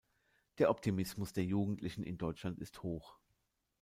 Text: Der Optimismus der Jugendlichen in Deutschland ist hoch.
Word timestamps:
Der 0.57 0.71
Optimismus 0.71 1.31
der 1.31 1.43
Jugendlichen 1.45 2.01
in 2.01 2.17
Deutschland 2.17 2.57
ist 2.57 2.81
hoch. 2.81 3.19